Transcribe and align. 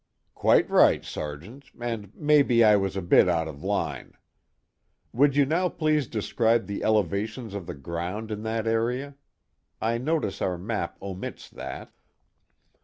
"Quite 0.33 0.67
right, 0.67 1.05
Sergeant, 1.05 1.65
and 1.79 2.11
maybe 2.15 2.63
I 2.63 2.75
was 2.75 2.97
a 2.97 3.03
bit 3.03 3.29
out 3.29 3.47
of 3.47 3.61
line. 3.63 4.13
Would 5.13 5.35
you 5.35 5.45
now 5.45 5.69
please 5.69 6.07
describe 6.07 6.65
the 6.65 6.83
elevations 6.83 7.53
of 7.53 7.67
the 7.67 7.75
ground 7.75 8.31
in 8.31 8.41
that 8.41 8.65
area? 8.65 9.13
I 9.79 9.99
notice 9.99 10.41
our 10.41 10.57
map 10.57 10.97
omits 11.03 11.51
that." 11.51 11.91